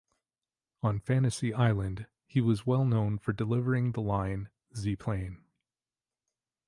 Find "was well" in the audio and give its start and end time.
2.41-2.85